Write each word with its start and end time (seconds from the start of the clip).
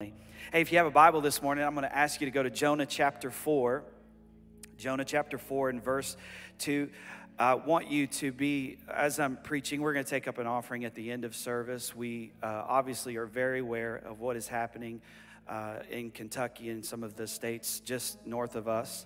Hey, 0.00 0.12
if 0.52 0.70
you 0.70 0.78
have 0.78 0.86
a 0.86 0.92
Bible 0.92 1.20
this 1.20 1.42
morning, 1.42 1.64
I'm 1.64 1.74
going 1.74 1.82
to 1.82 1.96
ask 1.96 2.20
you 2.20 2.28
to 2.28 2.30
go 2.30 2.44
to 2.44 2.50
Jonah 2.50 2.86
chapter 2.86 3.32
4. 3.32 3.82
Jonah 4.76 5.04
chapter 5.04 5.38
4 5.38 5.70
and 5.70 5.82
verse 5.82 6.16
2. 6.60 6.88
I 7.36 7.54
want 7.54 7.90
you 7.90 8.06
to 8.06 8.30
be, 8.30 8.78
as 8.88 9.18
I'm 9.18 9.36
preaching, 9.38 9.80
we're 9.80 9.94
going 9.94 10.04
to 10.04 10.10
take 10.10 10.28
up 10.28 10.38
an 10.38 10.46
offering 10.46 10.84
at 10.84 10.94
the 10.94 11.10
end 11.10 11.24
of 11.24 11.34
service. 11.34 11.96
We 11.96 12.30
uh, 12.44 12.62
obviously 12.68 13.16
are 13.16 13.26
very 13.26 13.58
aware 13.58 13.96
of 13.96 14.20
what 14.20 14.36
is 14.36 14.46
happening 14.46 15.02
uh, 15.48 15.78
in 15.90 16.12
Kentucky 16.12 16.70
and 16.70 16.86
some 16.86 17.02
of 17.02 17.16
the 17.16 17.26
states 17.26 17.80
just 17.80 18.24
north 18.24 18.54
of 18.54 18.68
us 18.68 19.04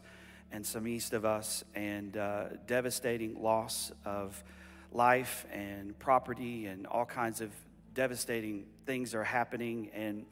and 0.51 0.67
some 0.67 0.87
east 0.87 1.15
of 1.15 1.25
us, 1.25 1.65
and 1.75 2.19
uh, 2.19 2.49
devastating 2.67 3.43
loss 3.43 3.93
of 4.05 4.45
life 4.93 5.47
and 5.51 5.99
property 5.99 6.67
and 6.67 6.87
all 6.87 7.07
kinds 7.07 7.41
of 7.41 7.51
devastating 7.95 8.67
things 8.85 9.15
are 9.15 9.25
happening. 9.25 9.91
And 9.95 10.27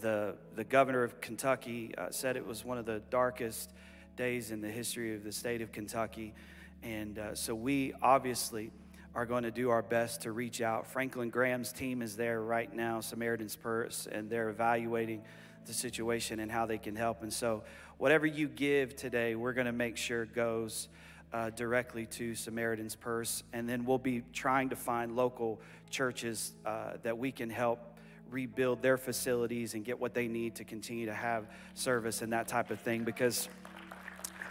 the, 0.00 0.34
the 0.54 0.64
governor 0.64 1.02
of 1.02 1.20
Kentucky 1.20 1.94
uh, 1.96 2.10
said 2.10 2.36
it 2.36 2.46
was 2.46 2.64
one 2.64 2.78
of 2.78 2.86
the 2.86 3.02
darkest 3.10 3.70
days 4.16 4.50
in 4.50 4.60
the 4.60 4.70
history 4.70 5.14
of 5.14 5.24
the 5.24 5.32
state 5.32 5.62
of 5.62 5.72
Kentucky. 5.72 6.34
And 6.82 7.18
uh, 7.18 7.34
so 7.34 7.54
we 7.54 7.92
obviously 8.02 8.70
are 9.14 9.26
going 9.26 9.44
to 9.44 9.50
do 9.50 9.70
our 9.70 9.82
best 9.82 10.22
to 10.22 10.32
reach 10.32 10.60
out. 10.60 10.86
Franklin 10.86 11.30
Graham's 11.30 11.72
team 11.72 12.02
is 12.02 12.16
there 12.16 12.40
right 12.40 12.72
now, 12.74 13.00
Samaritan's 13.00 13.56
Purse, 13.56 14.08
and 14.10 14.28
they're 14.28 14.48
evaluating 14.48 15.22
the 15.66 15.72
situation 15.72 16.40
and 16.40 16.50
how 16.50 16.66
they 16.66 16.78
can 16.78 16.96
help. 16.96 17.22
And 17.22 17.32
so, 17.32 17.62
whatever 17.98 18.26
you 18.26 18.48
give 18.48 18.96
today, 18.96 19.34
we're 19.34 19.52
going 19.52 19.66
to 19.66 19.72
make 19.72 19.96
sure 19.96 20.26
goes 20.26 20.88
uh, 21.32 21.50
directly 21.50 22.06
to 22.06 22.34
Samaritan's 22.34 22.94
Purse. 22.94 23.42
And 23.52 23.68
then 23.68 23.84
we'll 23.84 23.98
be 23.98 24.22
trying 24.32 24.70
to 24.70 24.76
find 24.76 25.16
local 25.16 25.60
churches 25.90 26.52
uh, 26.66 26.92
that 27.02 27.16
we 27.16 27.32
can 27.32 27.50
help 27.50 27.93
rebuild 28.30 28.82
their 28.82 28.96
facilities 28.96 29.74
and 29.74 29.84
get 29.84 29.98
what 29.98 30.14
they 30.14 30.28
need 30.28 30.56
to 30.56 30.64
continue 30.64 31.06
to 31.06 31.14
have 31.14 31.46
service 31.74 32.22
and 32.22 32.32
that 32.32 32.48
type 32.48 32.70
of 32.70 32.80
thing 32.80 33.04
because 33.04 33.48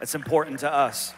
it's 0.02 0.16
important 0.16 0.60
to 0.60 0.72
us. 0.72 1.14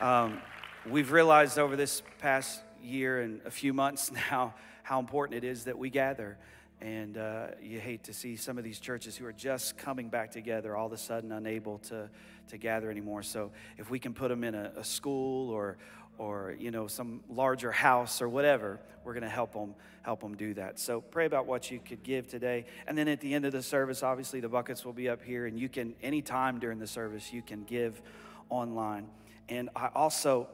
Um, 0.00 0.40
we've 0.88 1.12
realized 1.12 1.58
over 1.58 1.76
this 1.76 2.02
past 2.18 2.60
year 2.82 3.20
and 3.20 3.40
a 3.44 3.50
few 3.50 3.72
months 3.72 4.12
now 4.30 4.54
how 4.82 4.98
important 5.00 5.42
it 5.42 5.44
is 5.44 5.64
that 5.64 5.78
we 5.78 5.90
gather. 5.90 6.36
And 6.80 7.16
uh, 7.16 7.46
you 7.62 7.80
hate 7.80 8.04
to 8.04 8.12
see 8.12 8.36
some 8.36 8.58
of 8.58 8.64
these 8.64 8.78
churches 8.78 9.16
who 9.16 9.24
are 9.24 9.32
just 9.32 9.78
coming 9.78 10.08
back 10.08 10.30
together 10.30 10.76
all 10.76 10.86
of 10.86 10.92
a 10.92 10.98
sudden 10.98 11.32
unable 11.32 11.78
to, 11.78 12.10
to 12.48 12.58
gather 12.58 12.90
anymore. 12.90 13.22
So 13.22 13.52
if 13.78 13.88
we 13.88 13.98
can 13.98 14.12
put 14.12 14.28
them 14.28 14.44
in 14.44 14.54
a, 14.54 14.72
a 14.76 14.84
school 14.84 15.50
or, 15.50 15.78
or 16.18 16.54
you 16.58 16.70
know 16.70 16.86
some 16.86 17.20
larger 17.28 17.72
house 17.72 18.22
or 18.22 18.28
whatever 18.28 18.80
we're 19.04 19.12
going 19.12 19.22
to 19.22 19.28
help 19.28 19.52
them 19.52 19.74
help 20.02 20.20
them 20.20 20.36
do 20.36 20.52
that. 20.52 20.78
So 20.78 21.00
pray 21.00 21.24
about 21.24 21.46
what 21.46 21.70
you 21.70 21.80
could 21.82 22.02
give 22.02 22.28
today. 22.28 22.66
And 22.86 22.98
then 22.98 23.08
at 23.08 23.20
the 23.20 23.32
end 23.32 23.46
of 23.46 23.52
the 23.52 23.62
service 23.62 24.02
obviously 24.02 24.40
the 24.40 24.48
buckets 24.48 24.84
will 24.84 24.92
be 24.92 25.08
up 25.08 25.22
here 25.22 25.46
and 25.46 25.58
you 25.58 25.68
can 25.68 25.94
anytime 26.02 26.58
during 26.58 26.78
the 26.78 26.86
service 26.86 27.32
you 27.32 27.42
can 27.42 27.64
give 27.64 28.00
online. 28.50 29.08
And 29.48 29.70
i 29.76 29.88
also 29.94 30.48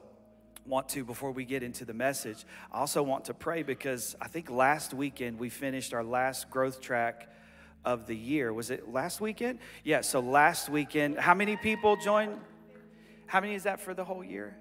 want 0.66 0.88
to 0.90 1.04
before 1.04 1.32
we 1.32 1.44
get 1.44 1.62
into 1.62 1.86
the 1.86 1.94
message 1.94 2.44
i 2.70 2.78
also 2.78 3.02
want 3.02 3.24
to 3.24 3.32
pray 3.32 3.62
because 3.62 4.14
i 4.20 4.28
think 4.28 4.50
last 4.50 4.92
weekend 4.92 5.38
we 5.38 5.48
finished 5.48 5.94
our 5.94 6.04
last 6.04 6.50
growth 6.50 6.80
track 6.80 7.28
of 7.82 8.06
the 8.06 8.14
year. 8.14 8.52
Was 8.52 8.70
it 8.70 8.92
last 8.92 9.20
weekend? 9.20 9.58
Yeah 9.84 10.02
so 10.02 10.20
last 10.20 10.68
weekend 10.68 11.18
how 11.18 11.34
many 11.34 11.56
people 11.56 11.96
joined? 11.96 12.38
How 13.26 13.40
many 13.40 13.54
is 13.54 13.62
that 13.62 13.80
for 13.80 13.94
the 13.94 14.04
whole 14.04 14.24
year 14.24 14.56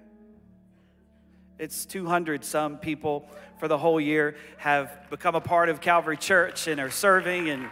it's 1.60 1.84
200 1.84 2.42
some 2.42 2.78
people 2.78 3.28
for 3.58 3.68
the 3.68 3.76
whole 3.76 4.00
year 4.00 4.34
have 4.56 4.90
become 5.10 5.34
a 5.34 5.42
part 5.42 5.68
of 5.68 5.82
Calvary 5.82 6.16
Church 6.16 6.66
and 6.66 6.80
are 6.80 6.90
serving 6.90 7.50
and 7.50 7.68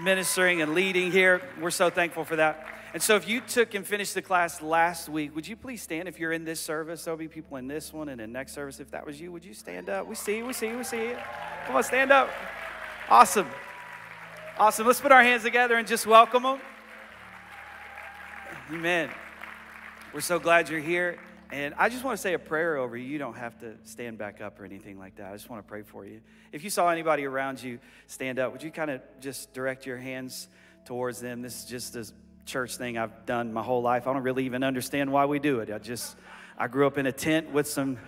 ministering 0.00 0.62
and 0.62 0.74
leading 0.74 1.12
here. 1.12 1.42
We're 1.60 1.70
so 1.70 1.90
thankful 1.90 2.24
for 2.24 2.36
that. 2.36 2.66
And 2.94 3.02
so, 3.02 3.16
if 3.16 3.28
you 3.28 3.40
took 3.42 3.74
and 3.74 3.86
finished 3.86 4.14
the 4.14 4.22
class 4.22 4.62
last 4.62 5.08
week, 5.08 5.34
would 5.34 5.46
you 5.46 5.56
please 5.56 5.82
stand 5.82 6.08
if 6.08 6.18
you're 6.18 6.32
in 6.32 6.44
this 6.44 6.60
service? 6.60 7.04
There'll 7.04 7.18
be 7.18 7.28
people 7.28 7.58
in 7.58 7.66
this 7.66 7.92
one 7.92 8.08
and 8.08 8.20
in 8.20 8.32
next 8.32 8.52
service. 8.52 8.80
If 8.80 8.92
that 8.92 9.04
was 9.04 9.20
you, 9.20 9.30
would 9.32 9.44
you 9.44 9.52
stand 9.52 9.90
up? 9.90 10.06
We 10.06 10.14
see, 10.14 10.42
we 10.42 10.52
see, 10.54 10.72
we 10.74 10.84
see. 10.84 11.12
Come 11.66 11.76
on, 11.76 11.82
stand 11.82 12.10
up. 12.10 12.30
Awesome. 13.10 13.48
Awesome. 14.56 14.86
Let's 14.86 15.00
put 15.00 15.12
our 15.12 15.22
hands 15.22 15.42
together 15.42 15.74
and 15.74 15.86
just 15.86 16.06
welcome 16.06 16.44
them. 16.44 16.60
Amen. 18.70 19.10
We're 20.14 20.20
so 20.20 20.38
glad 20.38 20.70
you're 20.70 20.80
here. 20.80 21.18
And 21.52 21.74
I 21.78 21.88
just 21.88 22.04
want 22.04 22.16
to 22.16 22.22
say 22.22 22.34
a 22.34 22.38
prayer 22.38 22.76
over 22.76 22.96
you. 22.96 23.04
You 23.04 23.18
don't 23.18 23.36
have 23.36 23.58
to 23.60 23.74
stand 23.84 24.18
back 24.18 24.40
up 24.40 24.58
or 24.58 24.64
anything 24.64 24.98
like 24.98 25.16
that. 25.16 25.30
I 25.30 25.36
just 25.36 25.48
want 25.48 25.64
to 25.64 25.68
pray 25.68 25.82
for 25.82 26.04
you. 26.04 26.20
If 26.52 26.64
you 26.64 26.70
saw 26.70 26.88
anybody 26.88 27.24
around 27.24 27.62
you 27.62 27.78
stand 28.06 28.38
up, 28.38 28.52
would 28.52 28.62
you 28.62 28.70
kind 28.70 28.90
of 28.90 29.00
just 29.20 29.52
direct 29.52 29.86
your 29.86 29.98
hands 29.98 30.48
towards 30.84 31.20
them? 31.20 31.42
This 31.42 31.60
is 31.60 31.64
just 31.66 31.96
a 31.96 32.10
church 32.46 32.76
thing 32.76 32.98
I've 32.98 33.26
done 33.26 33.52
my 33.52 33.62
whole 33.62 33.82
life. 33.82 34.06
I 34.06 34.12
don't 34.12 34.22
really 34.22 34.46
even 34.46 34.64
understand 34.64 35.12
why 35.12 35.26
we 35.26 35.38
do 35.38 35.60
it. 35.60 35.70
I 35.70 35.78
just, 35.78 36.16
I 36.58 36.66
grew 36.66 36.86
up 36.86 36.98
in 36.98 37.06
a 37.06 37.12
tent 37.12 37.50
with 37.50 37.68
some 37.68 37.98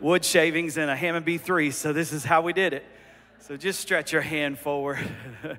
wood 0.00 0.24
shavings 0.24 0.76
and 0.76 0.90
a 0.90 0.96
Hammond 0.96 1.26
B3, 1.26 1.72
so 1.72 1.92
this 1.92 2.12
is 2.12 2.24
how 2.24 2.42
we 2.42 2.52
did 2.52 2.72
it. 2.72 2.84
So 3.38 3.56
just 3.56 3.80
stretch 3.80 4.12
your 4.12 4.22
hand 4.22 4.58
forward. 4.58 4.98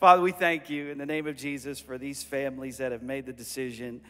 Father, 0.00 0.22
we 0.22 0.32
thank 0.32 0.70
you 0.70 0.90
in 0.90 0.98
the 0.98 1.06
name 1.06 1.26
of 1.26 1.36
Jesus 1.36 1.80
for 1.80 1.98
these 1.98 2.22
families 2.22 2.78
that 2.78 2.92
have 2.92 3.02
made 3.02 3.26
the 3.26 3.32
decision 3.32 4.00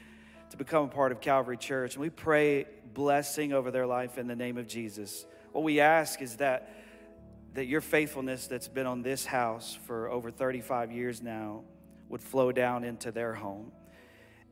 to 0.54 0.58
become 0.58 0.84
a 0.84 0.88
part 0.88 1.10
of 1.10 1.20
Calvary 1.20 1.56
Church. 1.56 1.94
And 1.94 2.00
we 2.00 2.10
pray 2.10 2.66
blessing 2.92 3.52
over 3.52 3.72
their 3.72 3.86
life 3.86 4.18
in 4.18 4.28
the 4.28 4.36
name 4.36 4.56
of 4.56 4.68
Jesus. 4.68 5.26
What 5.50 5.64
we 5.64 5.80
ask 5.80 6.22
is 6.22 6.36
that, 6.36 6.72
that 7.54 7.66
your 7.66 7.80
faithfulness 7.80 8.46
that's 8.46 8.68
been 8.68 8.86
on 8.86 9.02
this 9.02 9.26
house 9.26 9.76
for 9.88 10.08
over 10.08 10.30
35 10.30 10.92
years 10.92 11.20
now 11.20 11.62
would 12.08 12.22
flow 12.22 12.52
down 12.52 12.84
into 12.84 13.10
their 13.10 13.34
home. 13.34 13.72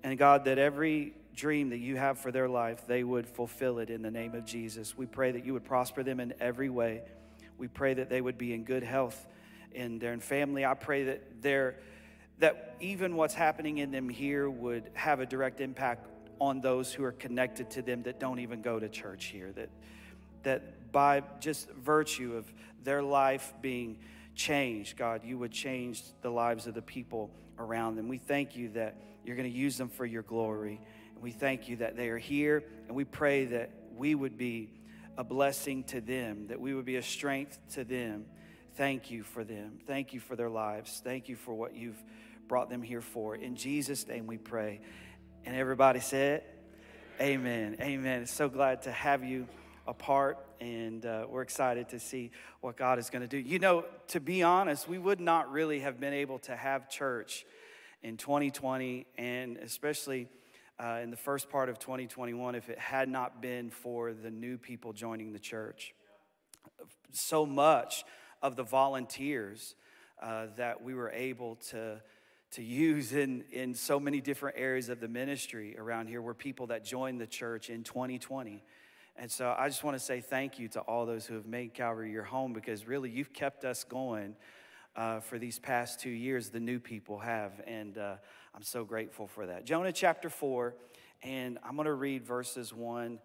And 0.02 0.18
God, 0.18 0.46
that 0.46 0.58
every 0.58 1.14
dream 1.36 1.70
that 1.70 1.78
you 1.78 1.94
have 1.94 2.18
for 2.18 2.32
their 2.32 2.48
life, 2.48 2.84
they 2.88 3.04
would 3.04 3.28
fulfill 3.28 3.78
it 3.78 3.88
in 3.88 4.02
the 4.02 4.10
name 4.10 4.34
of 4.34 4.44
Jesus. 4.44 4.98
We 4.98 5.06
pray 5.06 5.30
that 5.30 5.46
you 5.46 5.52
would 5.52 5.64
prosper 5.64 6.02
them 6.02 6.18
in 6.18 6.34
every 6.40 6.68
way. 6.68 7.02
We 7.58 7.68
pray 7.68 7.94
that 7.94 8.10
they 8.10 8.20
would 8.20 8.38
be 8.38 8.52
in 8.52 8.64
good 8.64 8.82
health 8.82 9.24
in 9.70 10.00
their 10.00 10.18
family. 10.18 10.64
I 10.64 10.74
pray 10.74 11.04
that 11.04 11.42
their 11.42 11.76
that 12.38 12.76
even 12.80 13.16
what's 13.16 13.34
happening 13.34 13.78
in 13.78 13.90
them 13.90 14.08
here 14.08 14.50
would 14.50 14.90
have 14.94 15.20
a 15.20 15.26
direct 15.26 15.60
impact 15.60 16.06
on 16.40 16.60
those 16.60 16.92
who 16.92 17.04
are 17.04 17.12
connected 17.12 17.70
to 17.70 17.82
them 17.82 18.02
that 18.02 18.18
don't 18.18 18.40
even 18.40 18.62
go 18.62 18.80
to 18.80 18.88
church 18.88 19.26
here. 19.26 19.52
That, 19.52 19.68
that 20.42 20.92
by 20.92 21.22
just 21.40 21.70
virtue 21.70 22.34
of 22.34 22.52
their 22.82 23.02
life 23.02 23.54
being 23.60 23.98
changed, 24.34 24.96
God, 24.96 25.22
you 25.24 25.38
would 25.38 25.52
change 25.52 26.02
the 26.22 26.30
lives 26.30 26.66
of 26.66 26.74
the 26.74 26.82
people 26.82 27.30
around 27.58 27.96
them. 27.96 28.08
We 28.08 28.18
thank 28.18 28.56
you 28.56 28.70
that 28.70 28.96
you're 29.24 29.36
going 29.36 29.50
to 29.50 29.56
use 29.56 29.76
them 29.76 29.88
for 29.88 30.04
your 30.04 30.22
glory. 30.22 30.80
And 31.14 31.22
we 31.22 31.30
thank 31.30 31.68
you 31.68 31.76
that 31.76 31.96
they 31.96 32.08
are 32.08 32.18
here, 32.18 32.64
and 32.88 32.96
we 32.96 33.04
pray 33.04 33.44
that 33.46 33.70
we 33.96 34.14
would 34.14 34.36
be 34.36 34.70
a 35.16 35.24
blessing 35.24 35.84
to 35.84 36.00
them, 36.00 36.46
that 36.48 36.60
we 36.60 36.74
would 36.74 36.86
be 36.86 36.96
a 36.96 37.02
strength 37.02 37.58
to 37.74 37.84
them. 37.84 38.24
Thank 38.74 39.10
you 39.10 39.22
for 39.22 39.44
them. 39.44 39.78
Thank 39.86 40.14
you 40.14 40.20
for 40.20 40.34
their 40.34 40.48
lives. 40.48 41.02
Thank 41.04 41.28
you 41.28 41.36
for 41.36 41.52
what 41.52 41.76
you've 41.76 42.02
brought 42.48 42.70
them 42.70 42.82
here 42.82 43.02
for. 43.02 43.36
In 43.36 43.54
Jesus' 43.54 44.06
name 44.08 44.26
we 44.26 44.38
pray. 44.38 44.80
And 45.44 45.54
everybody 45.54 46.00
said, 46.00 46.42
Amen. 47.20 47.76
Amen. 47.80 48.24
So 48.26 48.48
glad 48.48 48.82
to 48.82 48.92
have 48.92 49.22
you 49.22 49.46
a 49.86 49.92
part, 49.92 50.38
and 50.60 51.04
uh, 51.04 51.26
we're 51.28 51.42
excited 51.42 51.90
to 51.90 52.00
see 52.00 52.30
what 52.62 52.76
God 52.78 52.98
is 52.98 53.10
going 53.10 53.20
to 53.20 53.28
do. 53.28 53.36
You 53.36 53.58
know, 53.58 53.84
to 54.08 54.20
be 54.20 54.42
honest, 54.42 54.88
we 54.88 54.98
would 54.98 55.20
not 55.20 55.52
really 55.52 55.80
have 55.80 56.00
been 56.00 56.14
able 56.14 56.38
to 56.40 56.56
have 56.56 56.88
church 56.88 57.44
in 58.02 58.16
2020, 58.16 59.06
and 59.18 59.58
especially 59.58 60.28
uh, 60.82 61.00
in 61.02 61.10
the 61.10 61.16
first 61.16 61.50
part 61.50 61.68
of 61.68 61.78
2021, 61.78 62.54
if 62.54 62.70
it 62.70 62.78
had 62.78 63.08
not 63.10 63.42
been 63.42 63.70
for 63.70 64.14
the 64.14 64.30
new 64.30 64.56
people 64.56 64.94
joining 64.94 65.32
the 65.32 65.38
church. 65.38 65.94
So 67.10 67.44
much 67.44 68.04
of 68.42 68.56
the 68.56 68.64
volunteers 68.64 69.74
uh, 70.20 70.46
that 70.56 70.82
we 70.82 70.94
were 70.94 71.10
able 71.10 71.56
to 71.70 72.00
to 72.52 72.62
use 72.62 73.14
in, 73.14 73.44
in 73.50 73.74
so 73.74 73.98
many 73.98 74.20
different 74.20 74.56
areas 74.58 74.90
of 74.90 75.00
the 75.00 75.08
ministry 75.08 75.74
around 75.78 76.06
here 76.06 76.20
were 76.20 76.34
people 76.34 76.66
that 76.66 76.84
joined 76.84 77.18
the 77.18 77.26
church 77.26 77.70
in 77.70 77.82
2020. 77.82 78.62
And 79.16 79.30
so 79.30 79.54
I 79.58 79.68
just 79.68 79.82
want 79.82 79.96
to 79.96 80.04
say 80.04 80.20
thank 80.20 80.58
you 80.58 80.68
to 80.68 80.80
all 80.80 81.06
those 81.06 81.24
who 81.24 81.34
have 81.34 81.46
made 81.46 81.72
Calvary 81.72 82.10
your 82.10 82.24
home 82.24 82.52
because 82.52 82.86
really 82.86 83.08
you've 83.08 83.32
kept 83.32 83.64
us 83.64 83.84
going 83.84 84.36
uh, 84.94 85.20
for 85.20 85.38
these 85.38 85.58
past 85.58 86.00
two 86.00 86.10
years, 86.10 86.50
the 86.50 86.60
new 86.60 86.78
people 86.78 87.18
have. 87.20 87.52
And 87.66 87.96
uh, 87.96 88.16
I'm 88.54 88.62
so 88.62 88.84
grateful 88.84 89.26
for 89.26 89.46
that. 89.46 89.64
Jonah 89.64 89.92
chapter 89.92 90.28
4, 90.28 90.74
and 91.22 91.58
I'm 91.64 91.76
going 91.76 91.86
to 91.86 91.94
read 91.94 92.22
verses 92.22 92.74
1 92.74 93.18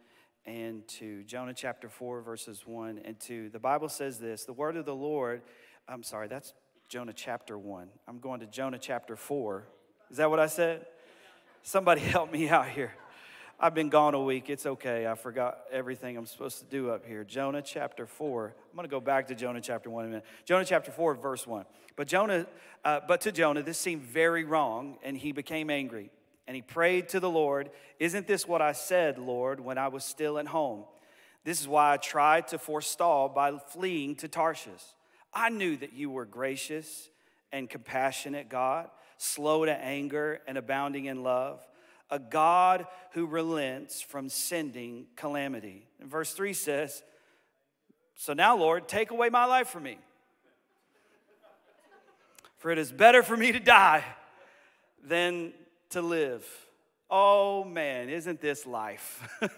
and 0.48 0.88
2. 0.88 1.24
Jonah 1.24 1.54
chapter 1.54 1.90
4, 1.90 2.22
verses 2.22 2.64
1 2.66 3.02
and 3.04 3.20
2. 3.20 3.50
The 3.50 3.60
Bible 3.60 3.90
says 3.90 4.18
this 4.18 4.46
The 4.46 4.54
word 4.54 4.78
of 4.78 4.86
the 4.86 4.96
Lord, 4.96 5.42
I'm 5.88 6.04
sorry, 6.04 6.28
that's 6.28 6.54
Jonah 6.90 7.14
chapter 7.14 7.58
1. 7.58 7.90
I'm 8.08 8.20
going 8.20 8.40
to 8.40 8.46
Jonah 8.48 8.80
chapter 8.80 9.16
4. 9.16 9.68
Is 10.10 10.18
that 10.18 10.30
what 10.30 10.40
I 10.40 10.48
said? 10.48 10.86
Somebody 11.62 12.02
help 12.16 12.32
me 12.32 12.50
out 12.50 12.70
here. 12.70 12.94
I've 13.60 13.74
been 13.74 13.90
gone 13.90 14.14
a 14.14 14.22
week. 14.22 14.50
It's 14.50 14.66
okay. 14.66 15.08
I 15.08 15.16
forgot 15.16 15.62
everything 15.72 16.16
I'm 16.16 16.28
supposed 16.28 16.60
to 16.60 16.66
do 16.66 16.92
up 16.92 17.06
here. 17.06 17.24
Jonah 17.24 17.62
chapter 17.62 18.06
4. 18.06 18.56
I'm 18.70 18.76
going 18.76 18.88
to 18.88 18.92
go 18.92 19.00
back 19.00 19.28
to 19.28 19.36
Jonah 19.36 19.62
chapter 19.62 19.90
1 19.90 20.06
in 20.06 20.10
a 20.10 20.14
minute. 20.14 20.26
Jonah 20.46 20.64
chapter 20.64 20.92
4, 20.92 21.16
verse 21.16 21.48
1. 21.48 21.66
But 21.96 22.08
Jonah, 22.08 22.46
uh, 22.86 23.00
but 23.08 23.22
to 23.22 23.32
Jonah, 23.32 23.64
this 23.64 23.80
seemed 23.80 24.04
very 24.04 24.44
wrong, 24.44 25.00
and 25.04 25.18
he 25.18 25.32
became 25.32 25.72
angry. 25.72 26.12
And 26.48 26.56
he 26.56 26.62
prayed 26.62 27.10
to 27.10 27.20
the 27.20 27.30
Lord, 27.30 27.70
Isn't 28.00 28.28
this 28.28 28.48
what 28.48 28.62
I 28.62 28.72
said, 28.72 29.18
Lord, 29.18 29.60
when 29.60 29.78
I 29.78 29.90
was 29.90 30.04
still 30.04 30.40
at 30.40 30.48
home? 30.48 30.86
This 31.44 31.62
is 31.62 31.68
why 31.68 31.94
I 31.94 31.98
tried 31.98 32.48
to 32.50 32.58
forestall 32.58 33.30
by 33.30 33.58
fleeing 33.58 34.16
to 34.18 34.28
Tarshish. 34.28 34.84
I 35.34 35.50
knew 35.50 35.78
that 35.78 35.94
you 35.94 36.10
were 36.10 36.26
gracious 36.26 37.10
and 37.52 37.70
compassionate 37.70 38.50
God, 38.50 38.90
slow 39.18 39.66
to 39.66 39.72
anger 39.72 40.42
and 40.48 40.58
abounding 40.58 41.06
in 41.06 41.24
love 41.24 41.62
a 42.10 42.20
God 42.20 42.88
who 43.12 43.26
relents 43.26 44.02
from 44.02 44.30
sending 44.30 45.08
calamity. 45.16 45.88
And 46.00 46.10
verse 46.10 46.34
3 46.34 46.54
says, 46.54 47.04
So 48.16 48.34
now, 48.34 48.56
Lord, 48.56 48.88
take 48.88 49.12
away 49.12 49.30
my 49.30 49.46
life 49.46 49.68
from 49.68 49.84
me. 49.84 49.98
For 52.58 52.72
it 52.72 52.78
is 52.78 52.92
better 52.92 53.24
for 53.24 53.38
me 53.38 53.52
to 53.52 53.60
die 53.60 54.04
than 55.04 55.54
to 55.92 56.02
live. 56.02 56.46
Oh 57.10 57.64
man, 57.64 58.10
isn't 58.10 58.42
this 58.42 58.66
life? 58.66 59.40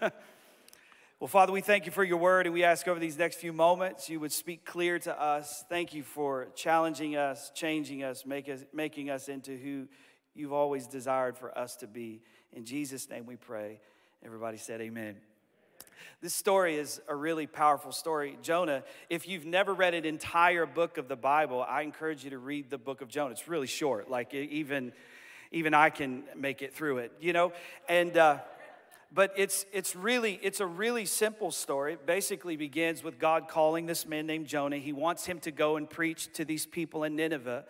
well, 1.20 1.28
Father, 1.28 1.52
we 1.52 1.60
thank 1.60 1.86
you 1.86 1.92
for 1.92 2.04
your 2.04 2.18
word 2.18 2.46
and 2.46 2.54
we 2.54 2.62
ask 2.62 2.86
over 2.86 3.00
these 3.00 3.18
next 3.18 3.36
few 3.36 3.52
moments 3.52 4.08
you 4.08 4.20
would 4.20 4.32
speak 4.32 4.64
clear 4.64 4.98
to 5.00 5.20
us. 5.20 5.64
Thank 5.68 5.92
you 5.92 6.02
for 6.02 6.48
challenging 6.54 7.16
us, 7.16 7.50
changing 7.54 8.04
us, 8.04 8.24
make 8.24 8.48
us 8.48 8.64
making 8.72 9.10
us 9.10 9.28
into 9.28 9.56
who 9.56 9.88
you've 10.34 10.52
always 10.52 10.86
desired 10.86 11.36
for 11.36 11.56
us 11.58 11.76
to 11.76 11.86
be. 11.86 12.22
In 12.52 12.64
Jesus' 12.64 13.08
name 13.08 13.26
we 13.26 13.36
pray. 13.36 13.80
Everybody 14.24 14.58
said, 14.58 14.80
Amen. 14.80 15.16
This 16.22 16.34
story 16.34 16.76
is 16.76 17.00
a 17.08 17.16
really 17.16 17.46
powerful 17.46 17.92
story. 17.92 18.36
Jonah, 18.42 18.84
if 19.08 19.26
you've 19.26 19.46
never 19.46 19.72
read 19.72 19.94
an 19.94 20.04
entire 20.04 20.66
book 20.66 20.98
of 20.98 21.08
the 21.08 21.16
Bible, 21.16 21.64
I 21.66 21.80
encourage 21.80 22.24
you 22.24 22.30
to 22.30 22.38
read 22.38 22.68
the 22.68 22.76
book 22.76 23.00
of 23.00 23.08
Jonah. 23.08 23.30
It's 23.30 23.48
really 23.48 23.66
short. 23.66 24.10
Like 24.10 24.34
even, 24.34 24.92
even 25.52 25.74
I 25.74 25.90
can 25.90 26.24
make 26.36 26.62
it 26.62 26.74
through 26.74 26.98
it, 26.98 27.12
you 27.20 27.32
know? 27.32 27.52
And, 27.88 28.16
uh, 28.16 28.38
but 29.12 29.32
it's, 29.36 29.66
it's 29.72 29.96
really 29.96 30.38
it's 30.42 30.60
a 30.60 30.66
really 30.66 31.04
simple 31.04 31.50
story 31.50 31.94
it 31.94 32.06
basically 32.06 32.56
begins 32.56 33.02
with 33.02 33.18
god 33.18 33.48
calling 33.48 33.86
this 33.86 34.06
man 34.06 34.24
named 34.24 34.46
jonah 34.46 34.76
he 34.76 34.92
wants 34.92 35.26
him 35.26 35.40
to 35.40 35.50
go 35.50 35.76
and 35.76 35.90
preach 35.90 36.32
to 36.32 36.44
these 36.44 36.64
people 36.64 37.02
in 37.02 37.16
nineveh 37.16 37.64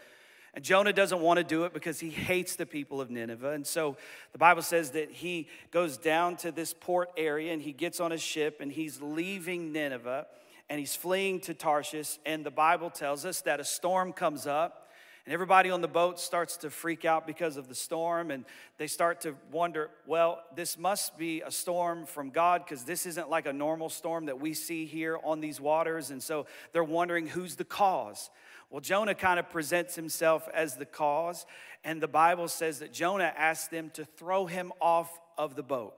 and 0.54 0.64
Jonah 0.64 0.92
doesn't 0.92 1.20
want 1.20 1.38
to 1.38 1.44
do 1.44 1.64
it 1.64 1.72
because 1.72 2.00
he 2.00 2.10
hates 2.10 2.56
the 2.56 2.66
people 2.66 3.00
of 3.00 3.08
Nineveh. 3.08 3.52
And 3.52 3.64
so 3.64 3.96
the 4.32 4.38
Bible 4.38 4.62
says 4.62 4.90
that 4.92 5.10
he 5.10 5.46
goes 5.70 5.96
down 5.96 6.36
to 6.38 6.50
this 6.50 6.74
port 6.74 7.10
area 7.16 7.52
and 7.52 7.62
he 7.62 7.72
gets 7.72 8.00
on 8.00 8.10
a 8.10 8.18
ship 8.18 8.60
and 8.60 8.72
he's 8.72 9.00
leaving 9.00 9.72
Nineveh 9.72 10.26
and 10.68 10.80
he's 10.80 10.96
fleeing 10.96 11.40
to 11.42 11.54
Tarshish. 11.54 12.18
And 12.26 12.44
the 12.44 12.50
Bible 12.50 12.90
tells 12.90 13.24
us 13.24 13.42
that 13.42 13.60
a 13.60 13.64
storm 13.64 14.12
comes 14.12 14.46
up 14.46 14.89
and 15.26 15.34
everybody 15.34 15.70
on 15.70 15.80
the 15.80 15.88
boat 15.88 16.18
starts 16.18 16.56
to 16.58 16.70
freak 16.70 17.04
out 17.04 17.26
because 17.26 17.56
of 17.56 17.68
the 17.68 17.74
storm 17.74 18.30
and 18.30 18.44
they 18.78 18.86
start 18.86 19.20
to 19.22 19.34
wonder, 19.52 19.90
well, 20.06 20.42
this 20.56 20.78
must 20.78 21.18
be 21.18 21.42
a 21.42 21.50
storm 21.50 22.06
from 22.06 22.30
God 22.30 22.64
because 22.64 22.84
this 22.84 23.06
isn't 23.06 23.28
like 23.28 23.46
a 23.46 23.52
normal 23.52 23.88
storm 23.88 24.26
that 24.26 24.40
we 24.40 24.54
see 24.54 24.86
here 24.86 25.18
on 25.22 25.40
these 25.40 25.60
waters. 25.60 26.10
And 26.10 26.22
so 26.22 26.46
they're 26.72 26.82
wondering 26.82 27.26
who's 27.26 27.56
the 27.56 27.64
cause. 27.64 28.30
Well, 28.70 28.80
Jonah 28.80 29.16
kind 29.16 29.38
of 29.40 29.50
presents 29.50 29.96
himself 29.96 30.48
as 30.54 30.76
the 30.76 30.86
cause, 30.86 31.44
and 31.82 32.00
the 32.00 32.08
Bible 32.08 32.46
says 32.46 32.78
that 32.78 32.92
Jonah 32.92 33.32
asked 33.36 33.72
them 33.72 33.90
to 33.94 34.04
throw 34.04 34.46
him 34.46 34.72
off 34.80 35.18
of 35.36 35.56
the 35.56 35.62
boat. 35.64 35.94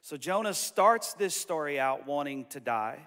So 0.00 0.16
Jonah 0.16 0.54
starts 0.54 1.12
this 1.12 1.36
story 1.36 1.78
out 1.78 2.06
wanting 2.06 2.46
to 2.46 2.60
die, 2.60 3.00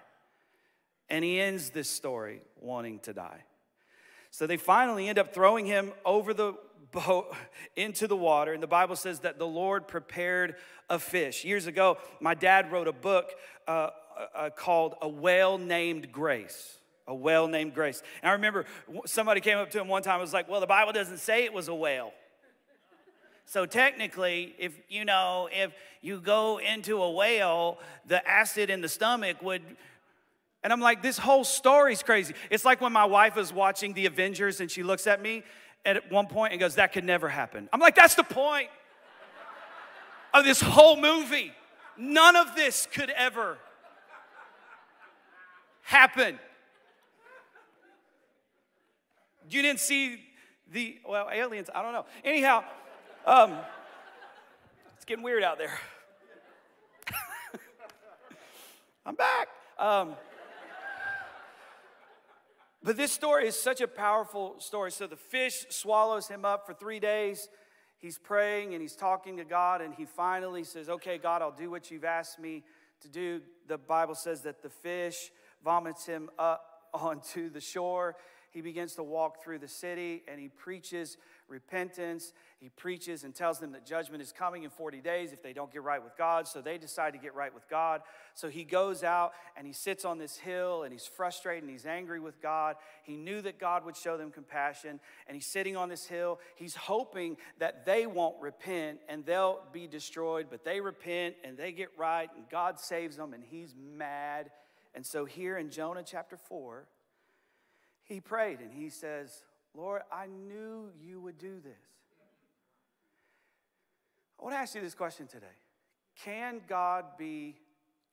and 1.10 1.24
he 1.24 1.40
ends 1.40 1.70
this 1.70 1.90
story 1.90 2.42
wanting 2.60 3.00
to 3.00 3.12
die. 3.12 3.42
So 4.34 4.48
they 4.48 4.56
finally 4.56 5.06
end 5.06 5.16
up 5.16 5.32
throwing 5.32 5.64
him 5.64 5.92
over 6.04 6.34
the 6.34 6.54
boat 6.90 7.32
into 7.76 8.08
the 8.08 8.16
water. 8.16 8.52
And 8.52 8.60
the 8.60 8.66
Bible 8.66 8.96
says 8.96 9.20
that 9.20 9.38
the 9.38 9.46
Lord 9.46 9.86
prepared 9.86 10.56
a 10.90 10.98
fish. 10.98 11.44
Years 11.44 11.68
ago, 11.68 11.98
my 12.18 12.34
dad 12.34 12.72
wrote 12.72 12.88
a 12.88 12.92
book 12.92 13.30
uh, 13.68 13.90
uh, 14.34 14.50
called 14.50 14.96
A 15.00 15.08
Whale 15.08 15.56
Named 15.56 16.10
Grace 16.10 16.78
a 17.06 17.14
whale 17.14 17.46
named 17.46 17.74
Grace. 17.74 18.02
And 18.22 18.30
I 18.30 18.32
remember 18.32 18.64
somebody 19.04 19.42
came 19.42 19.58
up 19.58 19.70
to 19.72 19.78
him 19.78 19.88
one 19.88 20.02
time 20.02 20.14
and 20.14 20.22
was 20.22 20.32
like, 20.32 20.48
Well, 20.48 20.60
the 20.60 20.66
Bible 20.66 20.94
doesn't 20.94 21.18
say 21.18 21.44
it 21.44 21.52
was 21.52 21.68
a 21.68 21.74
whale. 21.74 22.14
So 23.44 23.66
technically, 23.66 24.54
if 24.58 24.72
you 24.88 25.04
know, 25.04 25.50
if 25.52 25.74
you 26.00 26.18
go 26.18 26.58
into 26.58 27.02
a 27.02 27.10
whale, 27.10 27.78
the 28.06 28.26
acid 28.26 28.70
in 28.70 28.80
the 28.80 28.88
stomach 28.88 29.42
would. 29.42 29.62
And 30.64 30.72
I'm 30.72 30.80
like, 30.80 31.02
this 31.02 31.18
whole 31.18 31.44
story's 31.44 32.02
crazy. 32.02 32.34
It's 32.50 32.64
like 32.64 32.80
when 32.80 32.92
my 32.92 33.04
wife 33.04 33.36
was 33.36 33.52
watching 33.52 33.92
The 33.92 34.06
Avengers 34.06 34.60
and 34.60 34.70
she 34.70 34.82
looks 34.82 35.06
at 35.06 35.20
me 35.20 35.44
at 35.84 36.10
one 36.10 36.26
point 36.26 36.54
and 36.54 36.60
goes, 36.60 36.76
That 36.76 36.94
could 36.94 37.04
never 37.04 37.28
happen. 37.28 37.68
I'm 37.70 37.80
like, 37.80 37.94
That's 37.94 38.14
the 38.14 38.24
point 38.24 38.68
of 40.32 40.44
this 40.44 40.62
whole 40.62 40.96
movie. 40.96 41.52
None 41.98 42.34
of 42.34 42.56
this 42.56 42.88
could 42.90 43.10
ever 43.10 43.58
happen. 45.82 46.38
You 49.50 49.60
didn't 49.60 49.80
see 49.80 50.18
the, 50.72 50.96
well, 51.06 51.28
aliens, 51.30 51.68
I 51.74 51.82
don't 51.82 51.92
know. 51.92 52.06
Anyhow, 52.24 52.64
um, 53.26 53.58
it's 54.96 55.04
getting 55.04 55.22
weird 55.22 55.42
out 55.42 55.58
there. 55.58 55.78
I'm 59.06 59.14
back. 59.14 59.48
Um, 59.78 60.14
but 62.84 62.96
this 62.96 63.12
story 63.12 63.48
is 63.48 63.60
such 63.60 63.80
a 63.80 63.88
powerful 63.88 64.56
story. 64.58 64.92
So 64.92 65.06
the 65.06 65.16
fish 65.16 65.64
swallows 65.70 66.28
him 66.28 66.44
up 66.44 66.66
for 66.66 66.74
three 66.74 67.00
days. 67.00 67.48
He's 67.98 68.18
praying 68.18 68.74
and 68.74 68.82
he's 68.82 68.94
talking 68.94 69.38
to 69.38 69.44
God, 69.44 69.80
and 69.80 69.94
he 69.94 70.04
finally 70.04 70.62
says, 70.62 70.88
Okay, 70.88 71.16
God, 71.16 71.40
I'll 71.42 71.50
do 71.50 71.70
what 71.70 71.90
you've 71.90 72.04
asked 72.04 72.38
me 72.38 72.62
to 73.00 73.08
do. 73.08 73.40
The 73.66 73.78
Bible 73.78 74.14
says 74.14 74.42
that 74.42 74.62
the 74.62 74.68
fish 74.68 75.30
vomits 75.64 76.04
him 76.04 76.28
up 76.38 76.62
onto 76.94 77.48
the 77.48 77.60
shore 77.60 78.16
he 78.54 78.60
begins 78.60 78.94
to 78.94 79.02
walk 79.02 79.42
through 79.42 79.58
the 79.58 79.68
city 79.68 80.22
and 80.28 80.40
he 80.40 80.48
preaches 80.48 81.16
repentance. 81.48 82.32
He 82.58 82.68
preaches 82.70 83.24
and 83.24 83.34
tells 83.34 83.58
them 83.58 83.72
that 83.72 83.84
judgment 83.84 84.22
is 84.22 84.32
coming 84.32 84.62
in 84.62 84.70
40 84.70 85.00
days 85.00 85.32
if 85.32 85.42
they 85.42 85.52
don't 85.52 85.72
get 85.72 85.82
right 85.82 86.02
with 86.02 86.16
God. 86.16 86.48
So 86.48 86.60
they 86.60 86.78
decide 86.78 87.12
to 87.12 87.18
get 87.18 87.34
right 87.34 87.52
with 87.52 87.68
God. 87.68 88.00
So 88.34 88.48
he 88.48 88.64
goes 88.64 89.04
out 89.04 89.32
and 89.56 89.66
he 89.66 89.72
sits 89.72 90.04
on 90.04 90.18
this 90.18 90.36
hill 90.36 90.82
and 90.82 90.92
he's 90.92 91.06
frustrated 91.06 91.64
and 91.64 91.70
he's 91.70 91.86
angry 91.86 92.20
with 92.20 92.40
God. 92.40 92.76
He 93.02 93.16
knew 93.16 93.42
that 93.42 93.58
God 93.58 93.84
would 93.84 93.96
show 93.96 94.16
them 94.16 94.30
compassion 94.30 95.00
and 95.26 95.34
he's 95.34 95.46
sitting 95.46 95.76
on 95.76 95.88
this 95.88 96.06
hill. 96.06 96.40
He's 96.56 96.74
hoping 96.74 97.36
that 97.58 97.84
they 97.84 98.06
won't 98.06 98.40
repent 98.40 99.00
and 99.08 99.24
they'll 99.26 99.60
be 99.72 99.86
destroyed, 99.86 100.46
but 100.50 100.64
they 100.64 100.80
repent 100.80 101.36
and 101.44 101.56
they 101.56 101.72
get 101.72 101.90
right 101.98 102.30
and 102.36 102.48
God 102.48 102.80
saves 102.80 103.16
them 103.16 103.34
and 103.34 103.44
he's 103.44 103.74
mad. 103.76 104.50
And 104.94 105.04
so 105.04 105.24
here 105.24 105.58
in 105.58 105.70
Jonah 105.70 106.04
chapter 106.04 106.36
4, 106.36 106.86
he 108.04 108.20
prayed 108.20 108.60
and 108.60 108.72
he 108.72 108.90
says, 108.90 109.42
Lord, 109.74 110.02
I 110.12 110.26
knew 110.26 110.90
you 111.00 111.20
would 111.20 111.38
do 111.38 111.60
this. 111.60 111.72
I 114.38 114.42
want 114.42 114.54
to 114.54 114.58
ask 114.58 114.74
you 114.74 114.80
this 114.80 114.94
question 114.94 115.26
today 115.26 115.46
Can 116.22 116.62
God 116.68 117.04
be 117.18 117.56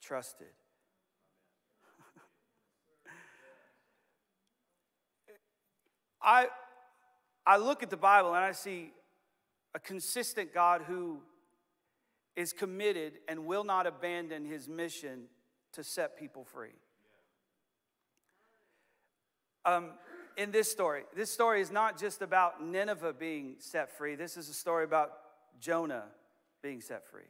trusted? 0.01 0.45
I, 6.21 6.47
I 7.45 7.57
look 7.57 7.83
at 7.83 7.89
the 7.89 7.97
Bible 7.97 8.33
and 8.33 8.43
I 8.43 8.53
see 8.53 8.91
a 9.73 9.79
consistent 9.79 10.53
God 10.53 10.81
who 10.87 11.19
is 12.35 12.51
committed 12.53 13.13
and 13.27 13.45
will 13.45 13.63
not 13.63 13.87
abandon 13.87 14.45
his 14.45 14.67
mission 14.67 15.23
to 15.73 15.83
set 15.83 16.17
people 16.17 16.43
free 16.43 16.73
um, 19.65 19.91
in 20.37 20.51
this 20.51 20.71
story. 20.71 21.03
This 21.15 21.31
story 21.31 21.61
is 21.61 21.71
not 21.71 21.99
just 21.99 22.21
about 22.21 22.63
Nineveh 22.63 23.13
being 23.13 23.55
set 23.59 23.97
free, 23.97 24.15
this 24.15 24.37
is 24.37 24.49
a 24.49 24.53
story 24.53 24.83
about 24.83 25.11
Jonah 25.59 26.05
being 26.61 26.81
set 26.81 27.05
free. 27.05 27.23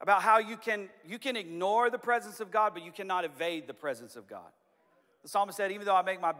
About 0.00 0.22
how 0.22 0.38
you 0.38 0.56
can, 0.56 0.88
you 1.06 1.18
can 1.18 1.36
ignore 1.36 1.88
the 1.88 1.98
presence 1.98 2.40
of 2.40 2.50
God, 2.50 2.74
but 2.74 2.84
you 2.84 2.92
cannot 2.92 3.24
evade 3.24 3.66
the 3.66 3.74
presence 3.74 4.14
of 4.14 4.28
God. 4.28 4.50
The 5.22 5.28
psalmist 5.28 5.56
said, 5.56 5.72
Even 5.72 5.86
though 5.86 5.96
I 5.96 6.02
make 6.02 6.20
my 6.20 6.32